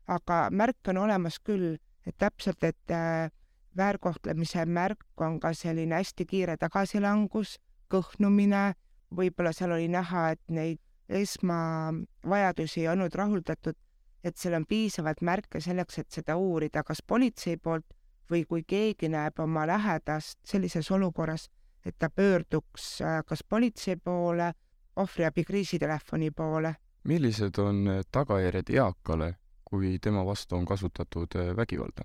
aga 0.06 0.44
märk 0.50 0.92
on 0.92 1.02
olemas 1.02 1.38
küll, 1.42 1.76
et 2.06 2.18
täpselt, 2.18 2.62
et 2.64 2.94
äh, 2.94 3.30
väärkohtlemise 3.76 4.66
märk 4.66 5.20
on 5.20 5.40
ka 5.40 5.52
selline 5.56 5.98
hästi 5.98 6.26
kiire 6.28 6.56
tagasilangus, 6.60 7.56
kõhnumine, 7.92 8.72
võib-olla 9.14 9.52
seal 9.54 9.74
oli 9.76 9.88
näha, 9.92 10.30
et 10.36 10.42
neid 10.50 10.80
esmavajadusi 11.12 12.84
ei 12.84 12.92
olnud 12.92 13.14
rahuldatud, 13.14 13.76
et 14.24 14.38
seal 14.38 14.56
on 14.56 14.66
piisavalt 14.68 15.22
märke 15.26 15.60
selleks, 15.60 15.98
et 15.98 16.10
seda 16.14 16.36
uurida, 16.38 16.84
kas 16.86 17.02
politsei 17.06 17.58
poolt 17.58 17.86
või 18.30 18.44
kui 18.48 18.62
keegi 18.66 19.08
näeb 19.12 19.40
oma 19.40 19.66
lähedast 19.66 20.38
sellises 20.44 20.90
olukorras, 20.90 21.48
et 21.84 21.98
ta 21.98 22.10
pöörduks 22.10 23.00
äh, 23.02 23.20
kas 23.26 23.44
politsei 23.48 23.96
poole, 23.96 24.52
ohvriabi 24.96 25.44
kriisitelefoni 25.44 26.30
poole. 26.30 26.74
millised 27.04 27.58
on 27.58 27.88
äh, 27.88 28.00
tagajärjed 28.12 28.70
eakale, 28.70 29.34
kui 29.64 29.98
tema 29.98 30.24
vastu 30.26 30.56
on 30.56 30.64
kasutatud 30.64 31.36
äh, 31.36 31.56
vägivalda? 31.56 32.04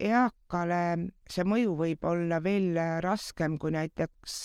eakale 0.00 0.80
see 1.30 1.44
mõju 1.44 1.76
võib 1.76 2.04
olla 2.04 2.42
veel 2.44 2.76
raskem 3.00 3.58
kui 3.58 3.70
näiteks 3.72 4.42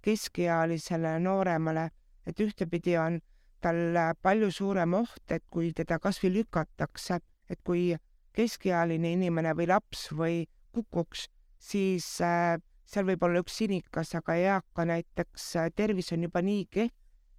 keskealisele 0.00 1.18
nooremale, 1.18 1.90
et 2.26 2.40
ühtepidi 2.40 2.94
on 2.98 3.18
tal 3.60 3.98
palju 4.22 4.50
suurem 4.50 4.94
oht, 4.94 5.24
et 5.30 5.42
kui 5.50 5.72
teda 5.74 5.98
kas 5.98 6.20
või 6.22 6.36
lükatakse, 6.36 7.18
et 7.50 7.60
kui 7.64 7.96
keskealine 8.36 9.12
inimene 9.16 9.54
või 9.56 9.68
laps 9.70 10.06
või 10.12 10.44
kukuks, 10.76 11.26
siis 11.58 12.06
äh, 12.24 12.56
seal 12.86 13.08
võib 13.08 13.24
olla 13.26 13.42
üks 13.42 13.58
sinikas, 13.62 14.14
aga 14.18 14.36
eaka 14.36 14.86
näiteks 14.88 15.48
äh, 15.56 15.70
tervis 15.74 16.12
on 16.14 16.26
juba 16.26 16.42
nii 16.44 16.64
kehv, 16.70 16.92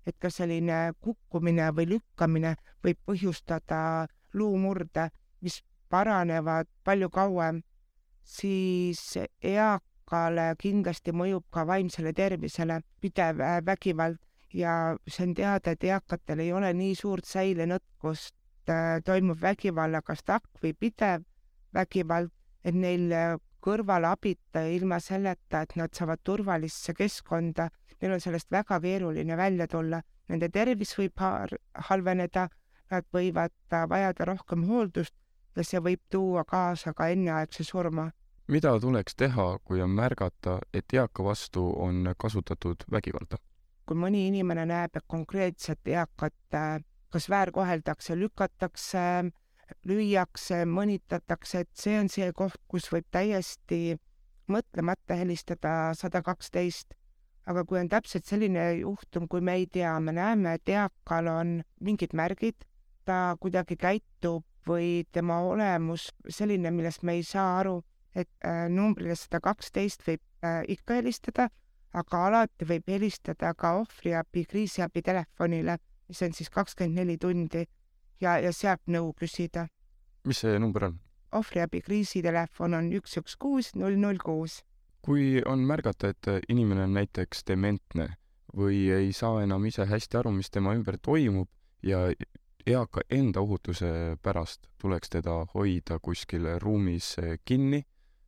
et 0.07 0.15
ka 0.23 0.31
selline 0.31 0.93
kukkumine 1.03 1.67
või 1.75 1.89
lükkamine 1.93 2.55
võib 2.83 2.99
põhjustada 3.05 4.07
luumurde, 4.33 5.09
mis 5.43 5.59
paranevad 5.91 6.69
palju 6.87 7.09
kauem, 7.11 7.59
siis 8.23 9.01
eakale 9.43 10.47
kindlasti 10.59 11.11
mõjub 11.15 11.45
ka 11.51 11.65
vaimsele 11.67 12.13
tervisele 12.15 12.81
pidev 13.03 13.43
äh, 13.43 13.59
vägivald 13.65 14.19
ja 14.53 14.95
see 15.07 15.27
on 15.27 15.35
teada, 15.35 15.71
et 15.71 15.83
eakatel 15.83 16.41
ei 16.43 16.51
ole 16.55 16.71
nii 16.73 16.95
suurt 16.95 17.27
säilenõtkust, 17.27 18.35
toimub 19.05 19.41
vägivalla 19.41 20.01
kas 20.01 20.23
takk 20.23 20.63
või 20.63 20.73
pidev 20.73 21.23
vägivald, 21.73 22.31
et 22.63 22.75
neil 22.75 23.11
kõrvalabita 23.63 24.63
ja 24.63 24.71
ilma 24.75 24.99
selleta, 25.03 25.63
et 25.63 25.75
nad 25.79 25.93
saavad 25.95 26.21
turvalisse 26.23 26.93
keskkonda, 26.95 27.69
neil 28.01 28.15
on 28.15 28.23
sellest 28.23 28.51
väga 28.51 28.79
keeruline 28.83 29.37
välja 29.37 29.67
tulla. 29.67 30.01
Nende 30.27 30.49
tervis 30.51 30.93
võib 30.97 31.19
halveneda, 31.89 32.47
nad 32.91 33.07
võivad 33.13 33.55
vajada 33.89 34.27
rohkem 34.27 34.63
hooldust 34.67 35.15
ja 35.55 35.65
see 35.65 35.81
võib 35.83 36.03
tuua 36.11 36.43
kaasa 36.47 36.93
ka 36.93 37.09
enneaegse 37.11 37.63
surma. 37.63 38.11
mida 38.47 38.79
tuleks 38.79 39.15
teha, 39.15 39.57
kui 39.63 39.81
on 39.81 39.89
märgata, 39.89 40.59
et 40.73 40.93
eaka 40.93 41.23
vastu 41.23 41.73
on 41.83 42.13
kasutatud 42.17 42.83
vägivalda? 42.91 43.37
kui 43.85 43.95
mõni 43.95 44.27
inimene 44.27 44.65
näeb, 44.65 44.95
et 44.95 45.03
konkreetset 45.07 45.87
eakat 45.87 46.55
kas 47.17 47.29
väärkoheldakse, 47.33 48.13
lükatakse 48.13 49.31
lüüakse, 49.89 50.61
mõnitatakse, 50.69 51.63
et 51.65 51.71
see 51.75 51.97
on 51.99 52.09
see 52.11 52.29
koht, 52.35 52.59
kus 52.69 52.87
võib 52.93 53.07
täiesti 53.11 53.97
mõtlemata 54.51 55.17
helistada 55.17 55.73
sada 55.97 56.21
kaksteist. 56.23 56.93
aga 57.47 57.63
kui 57.63 57.79
on 57.79 57.87
täpselt 57.87 58.25
selline 58.27 58.63
juhtum, 58.81 59.27
kui 59.31 59.39
me 59.39 59.53
ei 59.55 59.67
tea, 59.71 59.93
me 60.03 60.11
näeme, 60.11 60.57
et 60.57 60.69
eakal 60.69 61.29
on 61.31 61.53
mingid 61.79 62.11
märgid, 62.11 62.65
ta 63.07 63.37
kuidagi 63.39 63.77
käitub 63.79 64.43
või 64.67 65.05
tema 65.15 65.39
olemus 65.47 66.09
selline, 66.27 66.71
millest 66.75 67.03
me 67.07 67.15
ei 67.15 67.23
saa 67.23 67.59
aru, 67.61 67.77
et 68.13 68.27
äh, 68.43 68.67
numbrile 68.67 69.15
sada 69.15 69.39
kaksteist 69.39 70.03
võib 70.03 70.19
äh, 70.43 70.65
ikka 70.67 70.99
helistada, 70.99 71.47
aga 71.93 72.25
alati 72.27 72.67
võib 72.67 72.91
helistada 72.91 73.53
ka 73.55 73.77
ohvriabi, 73.79 74.43
kriisiabi 74.43 75.01
telefonile, 75.01 75.77
mis 76.07 76.21
on 76.21 76.33
siis 76.33 76.49
kakskümmend 76.49 76.99
neli 76.99 77.17
tundi 77.17 77.65
ja, 78.21 78.37
ja 78.39 78.53
sealt 78.53 78.83
nõu 78.87 79.13
küsida. 79.17 79.67
mis 80.25 80.43
see 80.43 80.59
number 80.59 80.89
on? 80.89 80.99
ohvriabi 81.35 81.81
kriisitelefon 81.81 82.73
on 82.73 82.91
üks, 82.95 83.17
üks, 83.19 83.35
kuus, 83.35 83.73
null, 83.75 83.97
null, 83.99 84.19
kuus. 84.23 84.61
kui 85.01 85.41
on 85.45 85.59
märgata, 85.67 86.13
et 86.13 86.49
inimene 86.49 86.83
on 86.87 86.95
näiteks 86.97 87.43
dementne 87.47 88.09
või 88.57 88.87
ei 88.91 89.13
saa 89.13 89.43
enam 89.43 89.65
ise 89.65 89.85
hästi 89.85 90.17
aru, 90.17 90.31
mis 90.31 90.49
tema 90.49 90.73
ümber 90.75 90.97
toimub 91.03 91.49
ja 91.83 92.07
eaka 92.67 93.01
enda 93.09 93.41
ohutuse 93.41 94.17
pärast 94.23 94.67
tuleks 94.81 95.09
teda 95.09 95.43
hoida 95.53 95.99
kuskil 96.01 96.47
ruumis 96.59 97.15
kinni, 97.45 97.83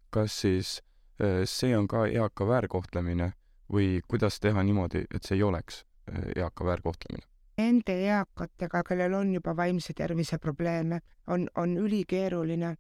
kas 0.09 0.41
siis 0.41 0.79
eh, 1.19 1.43
see 1.45 1.75
on 1.77 1.87
ka 1.87 2.05
eaka 2.07 2.47
väärkohtlemine 2.47 3.33
või 3.71 3.99
kuidas 4.07 4.39
teha 4.39 4.63
niimoodi, 4.63 5.05
et 5.13 5.23
see 5.23 5.39
ei 5.39 5.43
oleks 5.43 5.83
eh, 6.11 6.31
eaka 6.43 6.65
väärkohtlemine? 6.65 7.28
Nende 7.59 7.95
eakatega, 8.07 8.83
kellel 8.87 9.15
on 9.19 9.33
juba 9.35 9.55
vaimse 9.55 9.93
tervise 9.93 10.39
probleeme, 10.39 11.01
on, 11.27 11.47
on 11.55 11.77
ülikeeruline. 11.77 12.75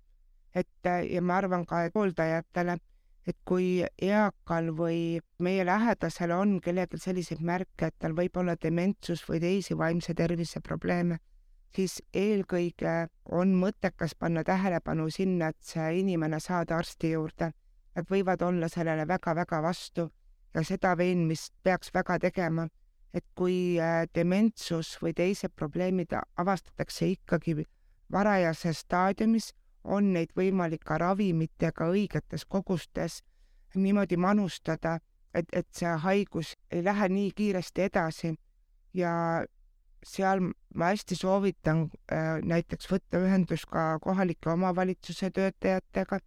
et 0.55 0.87
ja 1.09 1.21
ma 1.21 1.35
arvan 1.37 1.65
ka 1.65 1.83
hooldajatele, 1.93 2.79
et 3.27 3.37
kui 3.45 3.83
eakal 4.01 4.71
või 4.73 5.19
meie 5.45 5.65
lähedasel 5.65 6.31
on 6.33 6.55
kellelgi 6.65 6.97
selliseid 6.97 7.41
märke, 7.45 7.89
et 7.89 7.95
tal 7.99 8.15
võib 8.17 8.37
olla 8.41 8.55
dementsus 8.55 9.21
või 9.29 9.41
teisi 9.43 9.77
vaimse 9.77 10.15
tervise 10.17 10.61
probleeme, 10.65 11.19
siis 11.75 11.99
eelkõige 12.13 12.95
on 13.25 13.53
mõttekas 13.61 14.15
panna 14.17 14.43
tähelepanu 14.43 15.09
sinna, 15.13 15.51
et 15.53 15.61
see 15.61 15.99
inimene 15.99 16.39
saada 16.39 16.79
arsti 16.81 17.13
juurde. 17.13 17.51
Nad 17.95 18.09
võivad 18.09 18.41
olla 18.41 18.69
sellele 18.69 19.05
väga-väga 19.07 19.61
vastu 19.61 20.09
ja 20.53 20.63
seda 20.65 20.95
veenmist 20.97 21.53
peaks 21.63 21.93
väga 21.93 22.17
tegema, 22.25 22.67
et 23.13 23.25
kui 23.35 23.79
äh, 23.81 24.05
dementsus 24.15 24.95
või 25.01 25.13
teised 25.17 25.53
probleemid 25.55 26.13
avastatakse 26.37 27.07
ikkagi 27.15 27.63
varajases 28.11 28.83
staadiumis, 28.85 29.53
on 29.83 30.13
neid 30.13 30.33
võimalik 30.35 30.83
ka 30.85 30.97
ravimitega 30.99 31.87
õigetes 31.89 32.45
kogustes 32.45 33.21
niimoodi 33.75 34.17
manustada, 34.17 34.99
et, 35.33 35.47
et 35.53 35.67
see 35.73 35.93
haigus 36.03 36.55
ei 36.71 36.83
lähe 36.83 37.09
nii 37.09 37.31
kiiresti 37.37 37.85
edasi. 37.85 38.33
Ja 38.93 39.45
seal 40.05 40.41
ma 40.73 40.91
hästi 40.93 41.15
soovitan 41.15 41.87
äh, 42.11 42.39
näiteks 42.43 42.89
võtta 42.91 43.21
ühendust 43.21 43.69
ka 43.69 43.99
kohalike 44.03 44.49
omavalitsuse 44.53 45.29
töötajatega, 45.35 46.19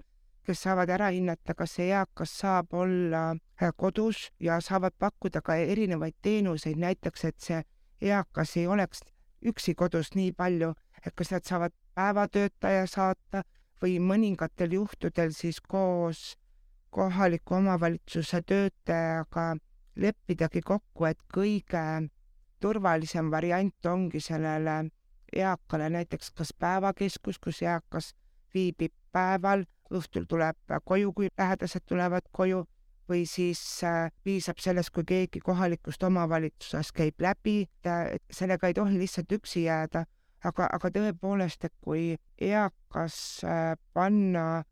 kes 0.46 0.62
saavad 0.62 0.90
ära 0.90 1.10
hinnata, 1.14 1.54
kas 1.54 1.76
see 1.78 1.88
eakas 1.90 2.32
saab 2.42 2.74
olla 2.74 3.22
äh, 3.32 3.72
kodus 3.76 4.30
ja 4.40 4.60
saavad 4.60 4.94
pakkuda 4.98 5.42
ka 5.42 5.54
erinevaid 5.54 6.18
teenuseid, 6.22 6.78
näiteks 6.78 7.24
et 7.24 7.38
see 7.40 7.62
eakas 8.00 8.56
ei 8.56 8.66
oleks 8.66 9.02
üksi 9.46 9.74
kodus 9.74 10.14
nii 10.14 10.32
palju, 10.32 10.72
et 11.06 11.14
kas 11.14 11.32
nad 11.34 11.46
saavad 11.46 11.74
päevatöötaja 11.94 12.86
saata 12.86 13.42
või 13.82 13.98
mõningatel 14.02 14.78
juhtudel 14.78 15.32
siis 15.34 15.60
koos 15.60 16.36
kohaliku 16.90 17.54
omavalitsuse 17.54 18.42
töötajaga 18.46 19.56
leppidagi 19.96 20.60
kokku, 20.60 21.06
et 21.08 21.18
kõige 21.34 22.08
turvalisem 22.60 23.30
variant 23.30 23.86
ongi 23.86 24.20
sellele 24.20 24.76
eakale 25.32 25.88
näiteks 25.90 26.30
kas 26.36 26.52
päevakeskus, 26.52 27.38
kus 27.38 27.62
eakas 27.62 28.12
viibib 28.54 28.92
päeval, 29.12 29.64
õhtul 29.92 30.24
tuleb 30.28 30.78
koju, 30.84 31.12
kui 31.12 31.28
lähedased 31.38 31.84
tulevad 31.86 32.28
koju, 32.32 32.64
või 33.08 33.26
siis 33.26 33.60
äh, 33.84 34.08
piisab 34.24 34.58
sellest, 34.62 34.90
kui 34.94 35.04
keegi 35.04 35.40
kohalikust 35.44 36.02
omavalitsusest 36.02 36.94
käib 36.96 37.20
läbi, 37.20 37.66
sellega 38.30 38.70
ei 38.70 38.74
tohi 38.78 38.98
lihtsalt 38.98 39.32
üksi 39.40 39.66
jääda 39.66 40.06
aga, 40.44 40.66
aga 40.74 40.90
tõepoolest, 40.94 41.66
et 41.66 41.74
kui 41.84 42.16
eakas 42.42 43.16
äh, 43.46 43.74
panna 43.94 44.64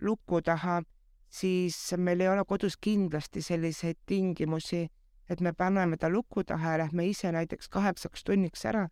luku 0.00 0.40
taha, 0.44 0.80
siis 1.28 1.76
meil 1.98 2.24
ei 2.24 2.30
ole 2.32 2.44
kodus 2.48 2.76
kindlasti 2.80 3.42
selliseid 3.44 4.00
tingimusi, 4.08 4.86
et 5.30 5.40
me 5.40 5.52
paneme 5.52 5.96
ta 6.00 6.10
luku 6.10 6.44
taha 6.44 6.74
ja 6.74 6.84
lähme 6.84 7.06
ise 7.06 7.32
näiteks 7.32 7.68
kaheksaks 7.68 8.24
tunniks 8.24 8.64
ära. 8.66 8.88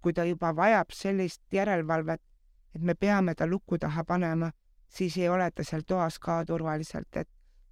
kui 0.00 0.14
ta 0.16 0.24
juba 0.24 0.54
vajab 0.56 0.94
sellist 0.96 1.42
järelevalvet, 1.52 2.22
et 2.74 2.80
me 2.80 2.94
peame 2.94 3.34
ta 3.34 3.46
luku 3.46 3.76
taha 3.78 4.04
panema, 4.04 4.50
siis 4.90 5.16
ei 5.18 5.28
ole 5.28 5.50
ta 5.50 5.64
seal 5.64 5.86
toas 5.86 6.18
ka 6.18 6.44
turvaliselt, 6.44 7.16
et 7.16 7.28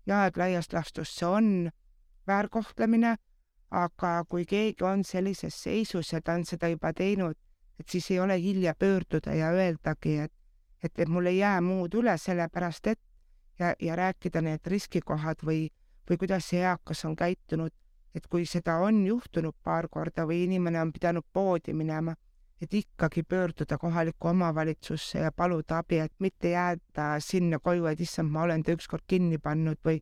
jah, 0.07 0.27
et 0.27 0.37
laias 0.37 0.73
laastus 0.73 1.17
see 1.17 1.27
on 1.27 1.51
väärkohtlemine, 2.27 3.17
aga 3.71 4.25
kui 4.29 4.47
keegi 4.47 4.85
on 4.85 5.05
sellises 5.05 5.63
seisus 5.63 6.13
ja 6.13 6.21
ta 6.21 6.39
on 6.39 6.45
seda 6.49 6.69
juba 6.73 6.93
teinud 6.93 7.37
et 7.81 7.89
siis 7.89 8.11
ei 8.11 8.21
ole 8.21 8.41
hilja 8.41 8.75
pöörduda 8.75 9.35
ja 9.35 9.51
öeldagi, 9.51 10.19
et, 10.19 10.33
et, 10.83 10.99
et 10.99 11.09
mul 11.09 11.27
ei 11.27 11.39
jää 11.39 11.61
muud 11.61 11.95
üle, 11.95 12.17
sellepärast 12.19 12.87
et 12.87 13.01
ja, 13.59 13.75
ja 13.81 13.97
rääkida 13.97 14.43
need 14.43 14.67
riskikohad 14.67 15.45
või, 15.47 15.69
või 16.11 16.19
kuidas 16.19 16.51
see 16.51 16.63
eakas 16.63 17.05
on 17.05 17.17
käitunud, 17.17 17.75
et 18.15 18.27
kui 18.27 18.47
seda 18.47 18.79
on 18.83 19.05
juhtunud 19.07 19.55
paar 19.63 19.89
korda 19.89 20.27
või 20.27 20.45
inimene 20.47 20.81
on 20.83 20.93
pidanud 20.93 21.27
poodi 21.33 21.75
minema, 21.75 22.15
et 22.63 22.75
ikkagi 22.75 23.23
pöörduda 23.23 23.79
kohalikku 23.79 24.29
omavalitsusse 24.29 25.19
ja 25.19 25.33
paluda 25.33 25.79
abi, 25.79 25.99
et 25.99 26.13
mitte 26.19 26.51
jääda 26.51 27.21
sinna 27.21 27.59
koju, 27.59 27.87
et 27.87 28.01
issand, 28.01 28.31
ma 28.31 28.43
olen 28.43 28.63
ta 28.63 28.73
ükskord 28.73 29.07
kinni 29.07 29.39
pannud 29.39 29.79
või 29.85 30.01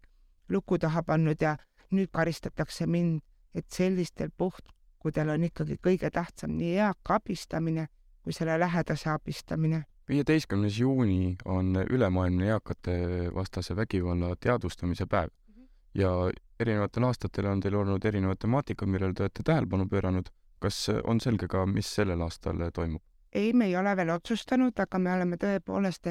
luku 0.49 0.79
taha 0.79 1.03
pannud 1.03 1.41
ja 1.41 1.57
nüüd 1.91 2.09
karistatakse 2.13 2.87
mind, 2.87 3.21
et 3.55 3.67
sellistel 3.73 4.31
puht-, 4.39 4.77
puhkudel 5.07 5.31
on 5.31 5.45
ikkagi 5.47 5.77
kõige 5.83 6.11
tähtsam 6.11 6.57
nii 6.59 6.77
eaka 6.83 7.21
abistamine 7.21 7.87
kui 8.23 8.33
selle 8.33 8.59
lähedase 8.59 9.11
abistamine. 9.11 9.85
viieteistkümnes 10.09 10.79
juuni 10.79 11.37
on 11.45 11.77
ülemaailmne 11.91 12.47
eakate 12.47 13.31
vastase 13.35 13.77
vägivalla 13.77 14.37
teadvustamise 14.41 15.07
päev 15.07 15.29
-hmm. 15.29 15.69
ja 15.95 16.11
erinevatel 16.61 17.05
aastatel 17.05 17.47
on 17.47 17.61
teil 17.61 17.75
olnud 17.75 18.05
erinevad 18.05 18.37
temaatikad, 18.39 18.89
millele 18.89 19.13
te 19.13 19.23
olete 19.23 19.43
tähelepanu 19.43 19.87
pööranud. 19.87 20.27
Kas 20.67 20.87
on 21.05 21.21
selge 21.23 21.49
ka, 21.51 21.67
mis 21.71 21.89
sellel 21.99 22.23
aastal 22.27 22.67
toimub? 22.75 23.03
ei, 23.37 23.53
me 23.53 23.67
ei 23.69 23.77
ole 23.77 23.93
veel 23.97 24.11
otsustanud, 24.15 24.75
aga 24.81 24.99
me 24.99 25.13
oleme 25.13 25.37
tõepoolest 25.41 26.09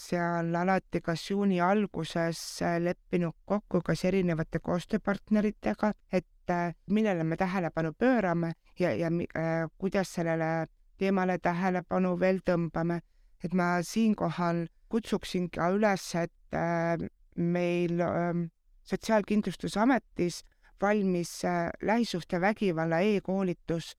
seal 0.00 0.54
alati 0.56 1.00
kas 1.04 1.26
juuni 1.28 1.58
alguses 1.60 2.40
leppinud 2.80 3.36
kokku 3.44 3.82
kas 3.84 4.04
erinevate 4.08 4.60
koostööpartneritega, 4.64 5.92
et 6.12 6.52
äh, 6.52 6.74
millele 6.88 7.24
me 7.24 7.36
tähelepanu 7.36 7.92
pöörame 7.98 8.54
ja, 8.78 8.94
ja 8.94 9.10
äh, 9.10 9.66
kuidas 9.78 10.14
sellele 10.14 10.68
teemale 11.00 11.38
tähelepanu 11.38 12.16
veel 12.20 12.40
tõmbame. 12.46 13.00
et 13.44 13.54
ma 13.56 13.80
siinkohal 13.82 14.66
kutsuksin 14.92 15.46
ka 15.50 15.70
üles, 15.72 16.14
et 16.14 16.56
äh, 16.56 16.96
meil 17.36 18.00
äh, 18.00 18.46
Sotsiaalkindlustusametis 18.90 20.42
valmis 20.82 21.44
äh, 21.44 21.68
lähisuhtevägivalla 21.82 23.00
e-koolitus, 23.00 23.96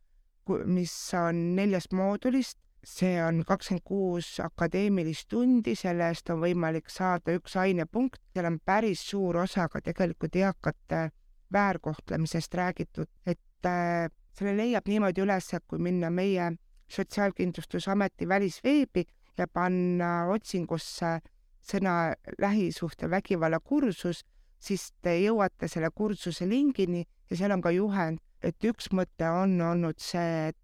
mis 0.65 1.13
on 1.13 1.56
neljast 1.56 1.94
moodulist. 1.94 2.58
See 2.84 3.20
on 3.22 3.44
kakskümmend 3.46 3.84
kuus 3.86 4.39
akadeemilist 4.41 5.28
tundi, 5.30 5.76
selle 5.78 6.08
eest 6.10 6.32
on 6.34 6.39
võimalik 6.41 6.89
saada 6.89 7.36
üks 7.38 7.54
ainepunkt, 7.62 8.17
seal 8.34 8.48
on 8.50 8.58
päris 8.65 9.04
suur 9.12 9.38
osa 9.44 9.67
ka 9.70 9.84
tegelikult 9.86 10.36
eakate 10.36 11.12
väärkohtlemisest 11.54 12.58
räägitud, 12.58 13.12
et 13.26 13.70
äh, 13.70 14.10
selle 14.34 14.56
leiab 14.58 14.89
niimoodi 14.89 15.22
üles, 15.22 15.52
kui 15.67 15.80
minna 15.80 16.10
meie 16.10 16.52
Sotsiaalkindlustusameti 16.91 18.28
välisveebi 18.28 19.06
ja 19.38 19.46
panna 19.48 20.26
otsingusse 20.34 21.20
sõna 21.63 22.13
lähisuhtevägivalla 22.41 23.60
kursus, 23.63 24.26
siis 24.62 24.91
te 25.02 25.15
jõuate 25.19 25.67
selle 25.67 25.89
kursuse 25.95 26.45
lingini 26.50 27.06
ja 27.30 27.38
seal 27.38 27.56
on 27.56 27.62
ka 27.62 27.71
juhend, 27.74 28.21
et 28.41 28.63
üks 28.63 28.91
mõte 28.93 29.30
on 29.30 29.58
olnud 29.62 30.00
see, 30.02 30.52
et 30.52 30.58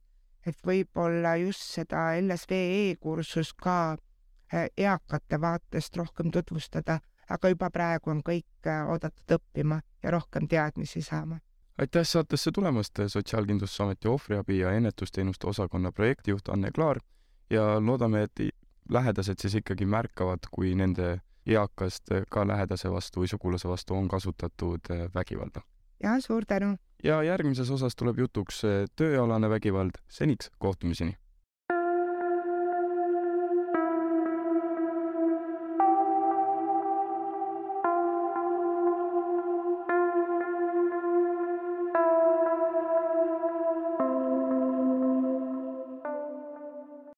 et 0.47 0.59
võib-olla 0.63 1.35
just 1.41 1.63
seda 1.75 2.13
LSVE 2.21 2.95
kursust 3.03 3.57
ka 3.59 3.97
äh, 4.53 4.69
eakate 4.77 5.39
vaatest 5.41 5.97
rohkem 5.99 6.31
tutvustada, 6.31 6.99
aga 7.29 7.51
juba 7.51 7.69
praegu 7.73 8.13
on 8.13 8.21
kõik 8.23 8.69
äh, 8.69 8.85
oodatud 8.87 9.35
õppima 9.39 9.81
ja 10.03 10.13
rohkem 10.15 10.47
teadmisi 10.47 11.01
saama. 11.01 11.39
aitäh 11.77 12.07
saatesse 12.07 12.51
tulemast, 12.51 12.99
Sotsiaalkindlustusameti 13.07 14.07
ohvriabi 14.07 14.59
ja 14.59 14.71
ennetusteenuste 14.71 15.47
osakonna 15.47 15.91
projektijuht 15.91 16.49
Anne 16.49 16.71
Klaar 16.71 16.99
ja 17.49 17.79
loodame, 17.79 18.23
et 18.23 18.39
lähedased 18.89 19.41
siis 19.41 19.55
ikkagi 19.55 19.85
märkavad, 19.85 20.47
kui 20.51 20.75
nende 20.75 21.19
eakast 21.47 22.11
ka 22.29 22.47
lähedase 22.47 22.91
vastu 22.91 23.23
või 23.23 23.31
sugulase 23.31 23.69
vastu 23.69 23.95
on 23.95 24.07
kasutatud 24.07 24.91
äh, 24.91 25.07
vägivalda. 25.15 25.61
ja 26.03 26.19
suur 26.21 26.45
tänu! 26.45 26.75
ja 27.03 27.23
järgmises 27.23 27.71
osas 27.71 27.95
tuleb 27.95 28.19
jutuks 28.19 28.61
tööalane 28.95 29.49
vägivald. 29.49 30.01
seniks 30.07 30.51
kohtumiseni! 30.57 31.17